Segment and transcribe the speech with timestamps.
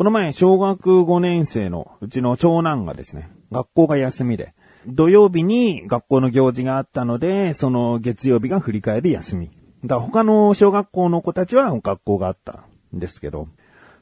[0.00, 4.54] この前、小学5年生のうちの長男がですね、学校が休みで、
[4.86, 9.50] 土曜日に学校の行事があったので、その月曜日が振り返る休み。
[9.84, 12.64] だ他の小学校の子たちは学校があった
[12.96, 13.48] んですけど、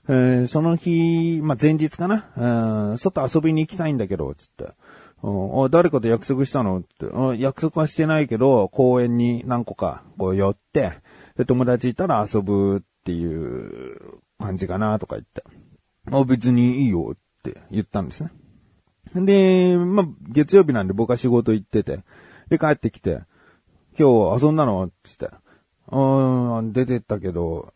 [0.09, 4.69] えーその日、まあ、前日かな、うん外遊びに行きたいんだけど、つって。
[5.25, 6.79] うんあ誰かと約束したの？
[6.79, 10.93] って約束はしてないけど、公園に何個かこう寄って、
[11.49, 15.43] 友達いたら遊ぶっていう感じかなとか言って。
[16.13, 18.31] あ、別にいいよって言ったんですね。
[19.15, 22.01] で、まあ、月曜日なんで僕は仕事行ってて、
[22.49, 23.23] で、帰ってきて、
[23.99, 24.91] 今日遊んだの？
[25.03, 25.31] つって。
[25.91, 27.73] うーん、出てったけど、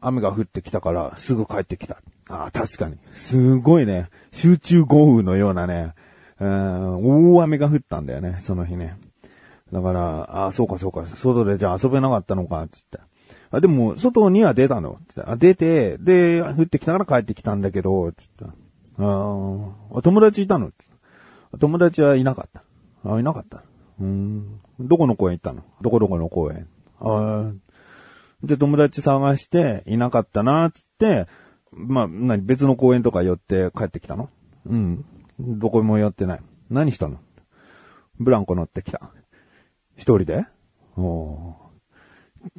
[0.00, 1.98] 雨が降ってきたからすぐ帰ってきた。
[2.28, 2.98] ああ、確かに。
[3.14, 5.94] すごいね、集中豪雨のようなね、
[6.38, 8.98] うん大雨が降ったんだよね、その日ね。
[9.72, 12.98] だから、ああ、そうかそうか、外でじゃあ遊べなかったのか、つって。
[13.50, 14.98] あ、でも、外には出たの。
[15.24, 18.44] あ、出て、で、降ってきたから帰ってきたんだけど、つって。
[18.44, 18.50] あ
[18.98, 20.72] あ、友達いたのつっ
[21.52, 22.62] て友達はいなかった。
[23.10, 23.62] あ、いなかった。
[24.00, 24.60] うん。
[24.80, 25.62] どこの公園行ったの？
[25.80, 26.68] どこどこの公園？
[27.00, 27.52] ああ。
[28.42, 31.26] で、友達探して、いなかったな、つって、
[31.72, 34.28] まあ、何、別の公園とか寄って帰ってきたの？
[34.66, 35.04] うん。
[35.38, 36.40] どこも寄ってない。
[36.70, 37.18] 何したの？
[38.18, 39.10] ブランコ乗ってきた。
[39.94, 40.46] 一人で？
[40.96, 41.65] おー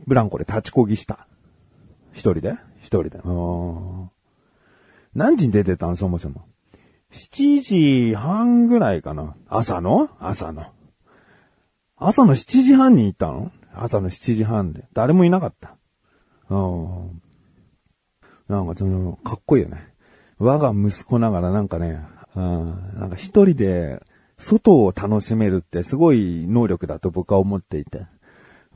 [0.06, 1.28] ブランコで立ちこぎした。
[2.14, 2.56] 一人で？
[2.82, 3.22] 一人で。
[5.14, 5.96] 何時に出てたの？
[5.96, 6.46] そもそも。
[7.12, 9.36] 7時半ぐらいかな。
[9.48, 10.10] 朝の？
[10.20, 10.66] 朝の。
[11.96, 13.52] 朝の7時半に行ったの？
[13.74, 14.86] 朝の7時半で。
[14.94, 15.78] 誰もいなかった。
[16.50, 17.22] うん。
[18.48, 19.88] なんかその、かっこいいよね。
[20.40, 22.02] 我が息子ながらなんかね、
[22.36, 24.02] うん、なんか一人で
[24.38, 28.06] 外を楽しめるってすごい能力だと僕は思っていて。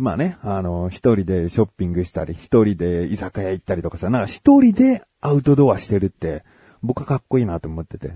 [0.02, 6.44] まあね、あの、一人でショッピングしたり、一人で居酒屋行ったりとかさ、なんか一人でアウトドアしてるって、
[6.82, 8.12] 僕はかっこいいなと思ってて。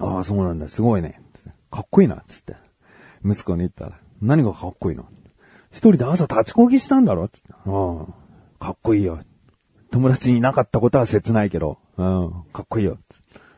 [0.00, 1.22] ああ、そうなんだ、すごいね。
[1.70, 2.56] かっこいいな、つって。
[3.24, 5.06] 息子に言ったら、何がかっこいいの？
[5.70, 7.28] 一人で朝立ちこぎしたんだろ？
[7.28, 7.52] つって。
[7.52, 8.06] ああ、
[8.58, 9.20] かっこいいよ。
[9.92, 12.98] 友達にいなかったことは切ないけど、うん、かっこいいよ。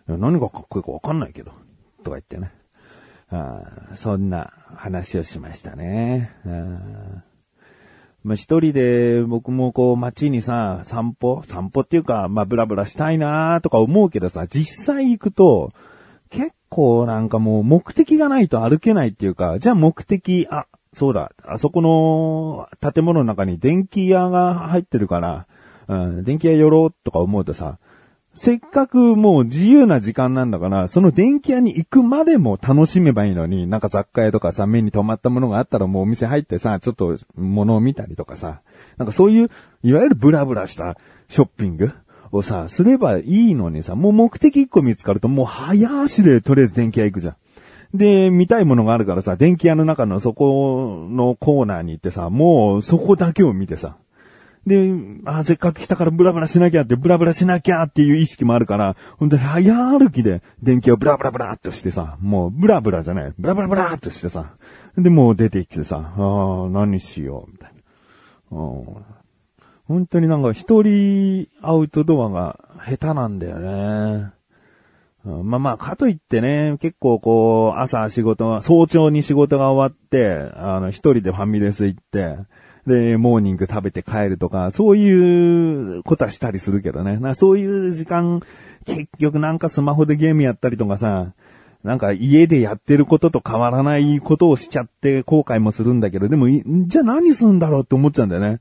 [0.06, 1.52] 何がかっこいいかわかんないけど、
[2.02, 2.52] とか言ってね。
[3.94, 6.32] そんな話をしましたね。
[6.46, 7.22] あ
[8.24, 15.72] まあ、一人で僕もこう街にさ、散歩散歩っていうか、まあ、ブラブラしたいなとか思うけどさ、実際行くと、
[16.30, 25.46] 結構なんかもう目的がないと歩けないっていうか、じゃあ目的、あ、そうだ、あそこの建物の中に電気屋が入ってるから、
[25.88, 27.78] うん、電気屋寄ろうとか思うとさ、
[28.34, 38.62] せっかくもう自由な時間なんだから、その電気屋に行くまでも楽しめばいいのに、なんか雑貨屋とかさ、目に留まったものがあったらもうお店入ってさ、ちょっと物を見たりとかさ、
[38.98, 39.50] なんかそういう、
[39.84, 40.96] いわゆるブラブラした
[41.28, 41.92] ショッピング
[42.32, 47.36] をさ、すればいいのにさ、もう目的一個見つかるともう早足でとりあえず電気屋行くじゃん。
[47.96, 53.96] で、見たいものがあるからさ、電気屋の中のそこのコーナーに行ってさ、もうそこだけを見てさ、
[54.66, 54.92] で、
[55.24, 64.54] あせっかく来たからブラブラしなきゃって、ブラブラしなきゃっていう意識もあるから、本当に早歩きで電気をブラブラブラっとしてさ、もうブラブラじゃない、ブラブラブラっとしてさ、
[64.96, 67.72] で、もう出てきてさ、ああ、何しよう、みたい
[68.50, 68.58] な。
[68.58, 69.14] うん
[69.86, 74.32] 本当になんか一人アウトドアが下手なんだよね。
[75.24, 82.36] まあまあ、かといってね、結構こう、朝仕事が、早朝に仕事が終わって、あの、一人でファミレス行って、
[82.86, 87.18] で、モーニング食べて帰るとか、そういうことはしたりするけどね。
[87.18, 88.42] なそういう時間、
[88.84, 91.32] 結局なんかスマホでゲームやったりとかさ、
[91.82, 98.60] なんか家でやってることと変わらないことをしちゃって後悔もするんだけど、でも、じゃあ何するんだろうって思っちゃうんだよね。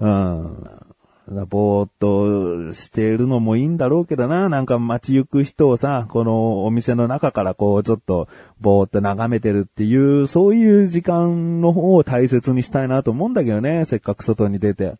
[0.00, 1.46] うん。
[1.48, 4.48] ぼーっとしているのもいいんだろうけどな。
[4.48, 8.28] なんか街行く人をさ、このお店の中からこうちょっと
[8.60, 13.84] ぼーっと眺めてるっていう、そういう時間の方を大切にしたいなと思うんだけどね。
[13.84, 14.94] せっかく外に出て、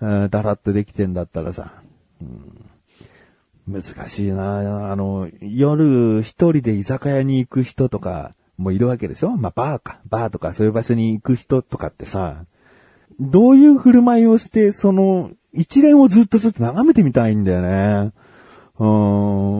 [0.00, 1.72] だらっとできてんだったらさ。
[2.20, 2.24] う
[3.72, 4.90] ん、難しいな。
[4.90, 9.36] あの、夜一人で居酒屋に行く人とかもいるわけでしょ？
[9.36, 10.00] まあバーか。
[10.08, 12.44] バーとかそういう場所に行く人とかってさ、
[13.18, 18.12] どういう振る舞いをして、その、一連をずっとずっと眺めてみたいんだよね。
[18.78, 18.86] うん、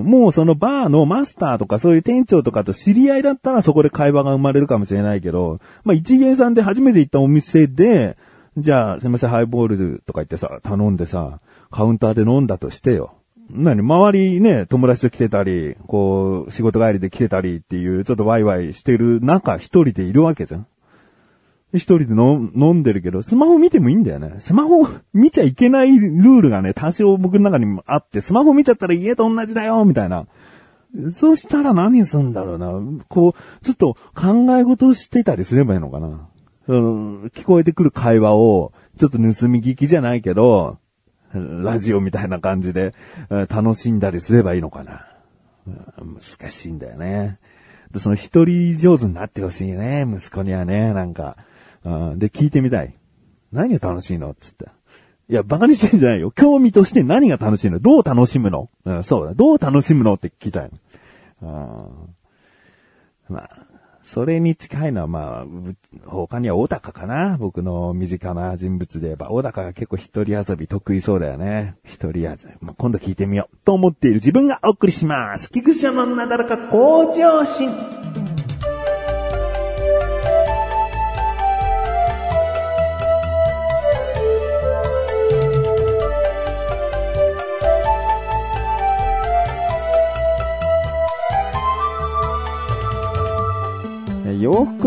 [0.05, 8.17] もうそのバーのマスターとかそういう店長とかと知り合いだったらそこで会話が生まれるかもしれないけど、まあ一元さんで初めて行ったお店で、
[8.59, 11.41] じゃあ、すみません、ハイボールとか言ってさ、頼んでさ、
[11.71, 13.13] カウンターで飲んだとしてよ。
[13.51, 13.83] 何？
[13.83, 20.67] 周りね、友達と来てたり、こう、仕事帰りで来てたりっていう、ちょっとワイワイしてる中一人でいるわけじゃん。
[21.75, 24.37] 一人で飲んでるけど、スマホ見てもいいんだよね。
[24.39, 30.27] スマホ見ちゃいけないルールがね、多少僕の中にもあって、スマホ見ちゃったら家と同じだよみたいな。
[31.13, 32.73] そうしたら何すんだろうな。
[33.09, 36.29] こう、ちょっと考え事をしてたりすればいいのかな。
[36.67, 40.79] その聞こえてくる会話を、ちょっと盗み聞きじゃないけど、
[41.35, 42.95] ラジオみたいな感じで
[43.29, 45.07] 楽しんだりすればいいのかな。
[45.99, 47.39] 難しいんだよね。
[47.99, 51.37] その一人上手になってほしいね、息子にはね、なんか。
[52.17, 52.95] で、聞いてみたい。
[53.53, 54.35] 何が楽しいの？
[54.35, 54.67] つって。
[55.29, 56.31] いや、バカにしてんじゃないよ。
[56.31, 57.79] 興味として何が楽しいの？
[57.79, 58.71] どう楽しむの？
[58.85, 59.35] うん、そうだ。
[59.35, 60.71] どう楽しむのって聞きたい。
[61.43, 61.89] うん
[63.29, 63.51] まあ、
[64.05, 65.47] それに近いのは、まあ、
[66.07, 71.75] 他には小高かな僕の身近な人物で言えば、小高が結構一人遊び得意そうだよね。
[71.85, 72.27] 一人遊び。
[72.61, 73.57] まあ、今度聞いてみよう。
[73.65, 75.51] と思っている自分がお送りします。
[75.51, 77.71] 菊池のなだらか向上心。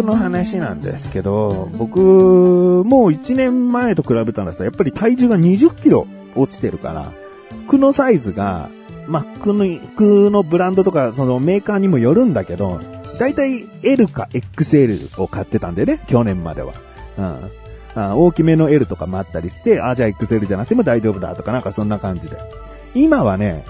[0.09, 1.99] の話なんですけど、僕、
[2.85, 7.11] もう1年前と比べたらさ、やっぱり体重が20キロ落ちてるから、
[7.67, 8.69] 服のサイズが、
[9.07, 9.65] まあ、服の、
[9.95, 12.79] 服のブランドとか、そのメーカーにもよるんだけど、
[13.19, 16.73] だいたい L か XL を買ってたんでね、去年までは。
[17.17, 17.51] うん。
[17.95, 22.37] 大きめの L とかもあったりして、あ、じゃあ XL じゃなくても大丈夫だとかなんかそんな感じで。
[22.93, 23.65] 今はね、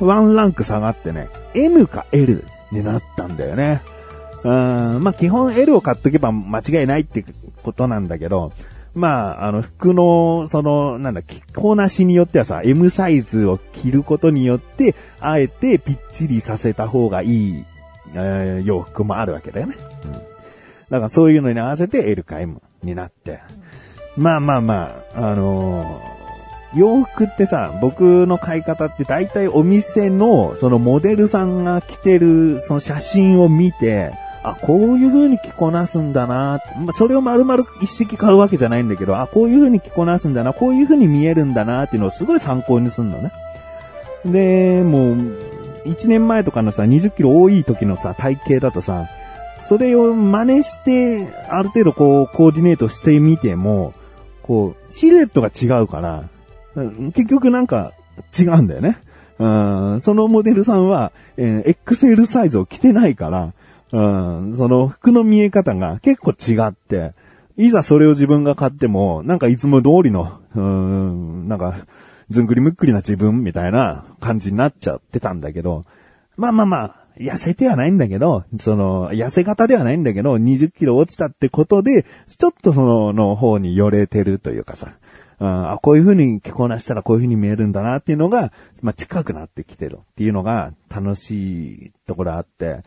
[0.00, 3.82] ワンランク下がってね、M か L になったんだよね。
[4.44, 7.24] うん、まあ基本 L を買っとけば間違いないって
[7.62, 8.52] ことなんだけど、
[8.94, 17.64] まあ、あの、服の、その、なんだ、着こなしによってはさ、M サイズを着ることによって、あえてぴっちりさせた方がいい、
[18.14, 19.76] えー洋服もあるわけだよね。
[20.04, 20.12] うん。
[20.12, 20.24] だか
[20.90, 23.40] らそういうのに合わせて L か M になって。
[24.16, 26.18] まあまあまあ、あのー
[26.74, 34.12] 洋服ってさ、僕の買い方って大体お店のそのモデルさんが着てるその写真を見て、
[34.42, 43.32] あ、こういう風に着こなすんだな、まあ、それを丸々一式買うわけじゃないんだけど、あ、こういう風に着こなすんだな、こういう風に見えるんだなっていうのをすごい参考にするのね。
[44.24, 45.14] で、もう、
[45.84, 49.08] 1年前とかのさ、20キロ多い時のさ、体型だとさ、
[49.62, 53.94] それを真似して、ある程度こう、コーディネートしてみても、
[54.42, 56.24] こう、シルエットが違うから、
[57.12, 57.92] 結局なんか
[58.38, 58.98] 違うんだよね。
[59.38, 63.52] うん、そのモデルさんは、えー XL サイズを着てないから、
[63.96, 67.14] ん、その服の見え方が結構違って、
[67.56, 71.86] いざそれを自分が買っても、なんかいつも通りの、うん、なんか、
[72.30, 75.84] ずんぐりむっくりな自分みたいな感じになっちゃってたんだけど、
[76.36, 84.92] まあまあまあ、痩せてはないんだけど、その、痩せ型ではないんだけど、20キロ落ちたってことで、ちょっとその、の方に寄れてるというかさ、
[85.40, 88.52] あ、こういう風に着こなしたらこういう風に見えるんだなっていうのが、
[88.82, 91.32] まあ、近くなってきてるっていうのが楽し
[91.86, 92.82] いところあって、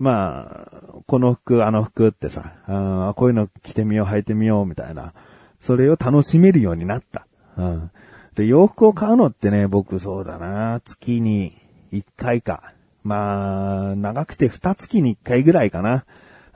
[0.00, 5.12] まあ、この服、あの服ってさ、あこういうの着てみよう、履いてみようみたいな、
[5.60, 7.26] それを楽しめるようになった。
[7.58, 7.90] うん、
[8.34, 11.54] で、洋服を買うのってね、僕そうだな、月に
[11.92, 12.72] 1回か。
[13.04, 16.06] まあ、長くて2月に1回ぐらいかな。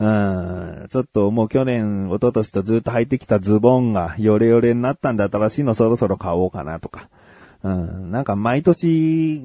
[0.00, 7.10] うん、ちょっともう去年、一昨年とずっと履いてきたズボンがヨレヨレになったんで新しいのそろそろ買おうかなとか。
[7.64, 9.42] うん、なんか毎年、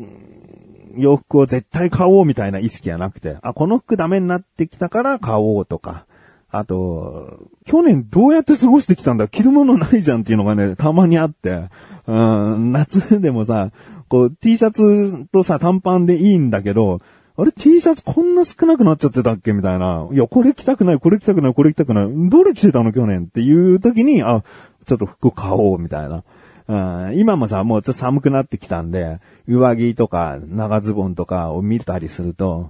[0.95, 6.05] 洋服を絶対買おうみたいな意識はなくて、あ、この服ダメになってきたから買おうとか。
[6.51, 9.27] あと、去年どうやって過ごしてきたんだ？
[9.27, 11.69] 着るものないじゃんっていうのがね、たまにあって、
[12.07, 12.13] う
[12.55, 13.71] ん、夏でもさ、
[14.07, 17.01] こう T シャツとさ、短パンでいいんだけど、
[17.37, 20.09] あれ T シャツこんな少なくなっちゃってたっけみたいな。
[20.11, 22.29] いや、これ着たくない、これ着たくない、これ着たくない。
[22.29, 22.91] どれ着てたの？
[22.91, 24.43] 去年っていう時に、あ、
[24.87, 26.23] ちょっと服買おうみたいな。
[26.69, 26.75] う
[27.11, 32.69] ん、今もさ、もうちょっと寒くなってきたんで、上着とか長ズボンとかを見たりすると、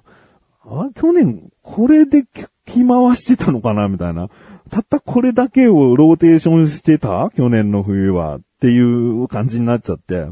[0.63, 2.23] あ、去年これで
[2.65, 4.29] 着回してたのかなみたいな。
[4.69, 7.29] たったこれだけをローテーションしてた？
[7.35, 8.37] 去年の冬は。
[8.37, 10.27] っていう感じになっちゃって。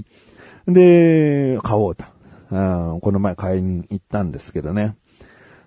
[0.67, 2.05] で、買おうと。
[2.51, 2.57] う
[2.97, 4.95] んこの前買いに行ったんですけどね。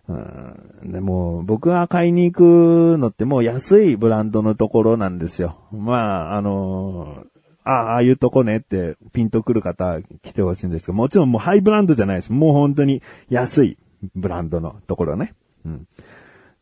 [0.08, 5.56] うんでも、僕が買いに行くのってもう安いブランドのところなんですよ。
[5.72, 7.24] まあ、あの
[7.70, 12.32] あああいうとこねってピンとくる方来てほしいんですけど、もちろんもうハイブランドじゃないです。
[12.32, 13.78] もう本当に安い
[14.16, 15.34] ブランドのところね。
[15.64, 15.86] うん。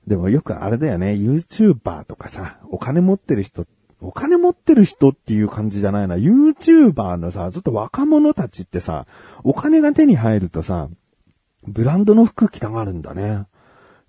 [0.07, 3.67] でもよくあれだよね、YouTuber とかさ、お金持ってる人、
[4.01, 9.07] お金持ってる人っていう感じじゃないな、YouTuber のさ、ずっと若者たちってさ、
[9.45, 10.89] お金が手に入るとさ、
[11.67, 13.45] ブランドの服着たがるんだね。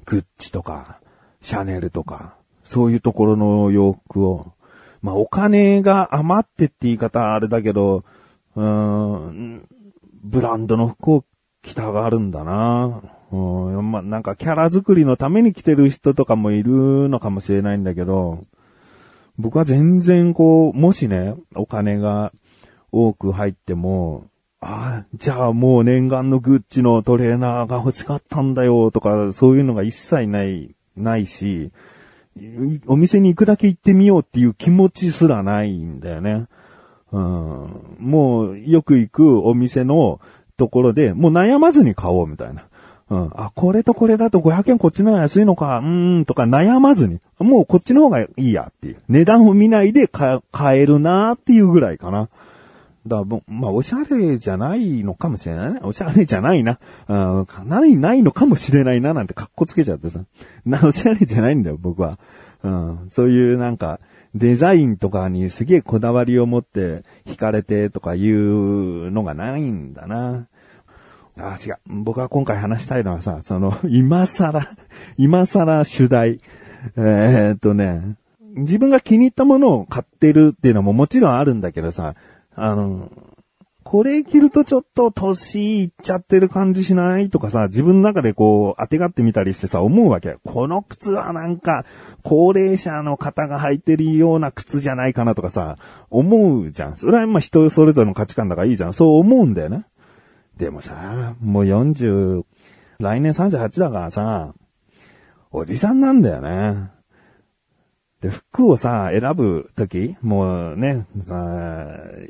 [0.05, 0.99] グッチとか、
[1.41, 4.53] シャネルとか、そういうところの洋服を。
[5.01, 8.03] まあ、お金が余ってって言い方あれだけど、
[8.55, 9.67] うん、
[10.23, 11.25] ブランドの服を
[11.61, 13.01] 着たがるんだな。
[13.31, 18.43] うん、まあ、なんかキャラ作りのために着てる人とかもいるのかもしれないんだけど、
[19.37, 22.33] 僕は全然こう、もしね、お金が
[22.91, 24.25] 多く入っても、
[24.61, 31.71] ああ、じゃあもう念願のグッチのトレーナーが欲しかったんだよとか、そういうのが一切ない、ないし、
[32.87, 36.47] お店に行くだけ行ってみようっていう気持ちすらないんだよね。
[37.11, 40.19] うん、もうよく行くお店の
[40.57, 42.65] ところで、もう悩まずに買おうみたいな。
[43.09, 43.31] うん。
[43.33, 47.19] あ、これとこれだと500円こっちの方が安いのか、うーん、とか悩まずに。
[47.39, 48.97] もうこっちの方がいいやっていう。
[49.07, 50.41] 値段を見ないで買
[50.79, 52.29] えるなーっていうぐらいかな。
[53.09, 55.79] だから、まあ、おしゃれじゃないのかもしれないね。
[55.83, 56.79] おしゃれじゃないな。
[57.07, 60.21] うん、かなりないのかもしれないな、なんて格好つけちゃってさ。
[60.65, 62.17] な、おしゃれじゃないんだよ、僕は。
[62.63, 63.99] うん、そういうなんか、
[64.35, 70.47] デザインとかにすげえこだわりを持って惹かれてとかいうのがないんだな。
[71.37, 71.77] あ、違う。
[71.87, 74.67] 僕は今回話したいのはさ、その、今更、
[75.17, 76.39] 今更主題。
[76.95, 78.15] えー、っとね、
[78.55, 82.15] 自分が気に入ったものを買ってるっていうのももちろんあるんだけどさ、
[82.63, 83.11] あの、
[83.83, 90.37] これ着るとちょっと年いっちゃってる感じしないとかさ、自分の中でこう当てがってみたりしてさ、思うわけ。
[90.43, 91.85] この靴はなんか、
[92.21, 95.77] 高齢者の方が履いてるような靴じゃないかなとかさ、
[96.11, 96.97] 思うじゃん。
[96.97, 98.93] それはまあ人それぞれの価値観だからいいじゃん。
[98.93, 99.85] そう思うんだよね。
[100.57, 102.43] でもさ、もう40、
[102.99, 104.53] 来年38だからさ、
[105.51, 106.91] おじさんなんだよね。
[108.21, 111.35] で、服をさ、選ぶとき、もうね、さ、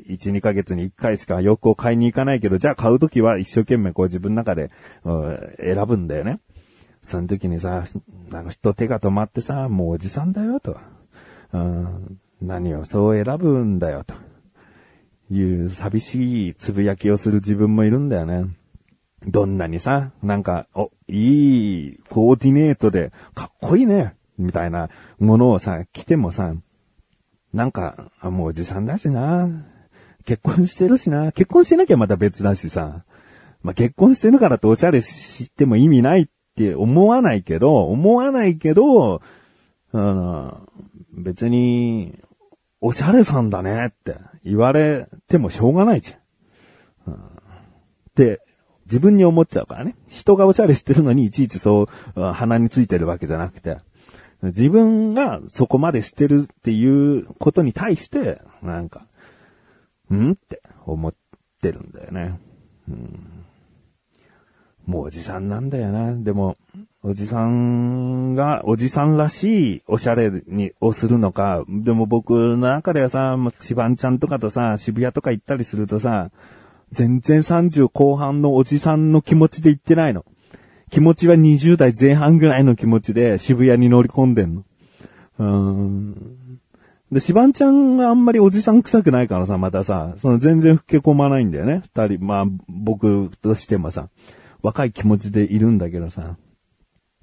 [0.08, 4.70] 1、2ヶ月に1回しか洋服を買いに行かないけど、じゃあ買うときは一生懸命こう自分の中で、
[5.58, 6.40] 選ぶんだよね。
[7.02, 7.84] その時にさ、
[8.32, 10.78] あの人手が止まってさ、もうおじさんだよと。
[11.52, 14.14] うん、何をそう選ぶんだよと。
[15.32, 18.46] いう寂しいつぶやきをする自分もいるんだよね。
[19.26, 26.54] どんなにさ、なんか、お、いいコーディネートで、かっこいいね、みたいなものをさ、着てもさ、
[27.52, 29.48] なんか、もうおじさんだしな、
[30.24, 33.04] 結婚してるしな、結婚しなきゃまた別だしさ、
[33.62, 39.20] まあ、結婚してるからっておしゃれしても意味ないって思わないけど、思わないけど、
[39.92, 40.68] あの、
[41.12, 42.18] 別に、
[42.80, 47.12] おしゃれさんだねって言われてもしょうがないじゃん。
[47.12, 47.14] うん。
[47.14, 47.18] っ
[48.14, 48.40] て、
[48.86, 49.96] 自分に思っちゃうからね。
[50.08, 53.78] 人がおしゃれしてるのにいちいちそう、鼻についてるわけじゃなくて、
[54.42, 59.06] 自分がそこまでしてるっていうことに対して、なんか、
[60.12, 61.14] んって思っ
[61.60, 62.40] てるんだよね。
[62.88, 63.40] うん
[64.86, 66.12] もうおじさんなんだよな。
[66.14, 66.56] でも、
[67.02, 76.30] おじさんが、おじさんらしいおしゃれに、をするのか、でも僕の中ではさ、シバンちゃんとかとさ、渋谷とか行ったりするとさ、
[76.90, 80.24] 全然30後半のおじさんの気持ちで行ってないの。
[80.90, 84.64] 気持ちは20代前半ぐらいの気持ちで渋谷に乗り込んでんの。
[85.38, 86.60] うーん。
[87.12, 91.82] で、シバンちゃんがあんまりおじさん臭くないからさ、またさ、その全然老け込まないんだよね。
[91.94, 94.08] 二人、まあ、僕としてもさ、
[94.62, 96.36] 若い気持ちでいるんだけどさ。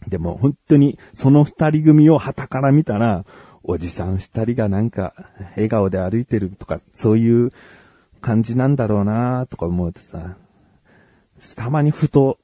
[0.07, 3.25] でも本当にその二人組を旗から見たら、
[3.63, 5.13] おじさん二人がなんか
[5.55, 7.51] 笑顔で歩いてるとか、そういう
[8.21, 10.37] 感じなんだろうなとか思うとさ、
[11.55, 12.37] たまにふと、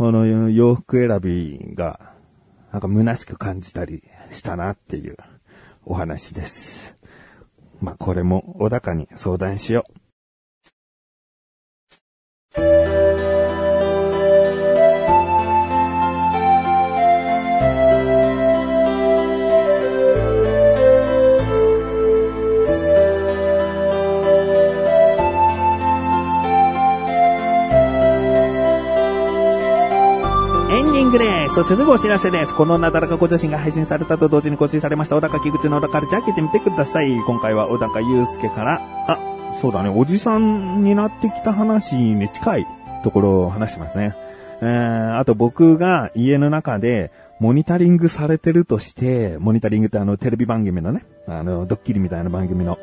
[0.00, 2.14] この洋服選びが、
[2.72, 4.02] なんか虚しく感じたり
[4.32, 5.18] したなっていう
[5.84, 6.96] お話です。
[7.82, 9.84] まあ、これも小高に相談しよ
[12.56, 12.89] う。
[31.54, 32.54] そしてすぐお知らせです。
[32.54, 37.10] このなだらかご女子が配信されたと同時に更新されました小高木口の小高ルチャー開けてみてください。
[37.26, 39.18] 今回は小高祐介から、あ、
[39.60, 42.66] そうだね、おじさんになってきた話に近い
[43.02, 44.14] ところを話してますね。
[44.62, 52.78] えー、あと僕が家の中でモニタリングされてるとして、モニタリングってあのテレビ番組のね、あのドッキリみたいな番組の、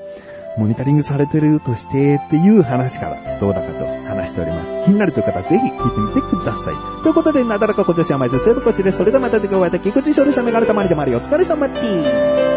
[0.58, 4.78] モニタリングされてるとしてっていう話から、どうだかと話しております。
[4.86, 7.04] 気になるという方はぜひ聞いてみてください。
[7.04, 8.98] ということで、なだらか今年は毎週そういうこちです。
[8.98, 12.57] それではまた次回お会いいたい、菊池勝利者メガネたまりでもありお疲れ様です。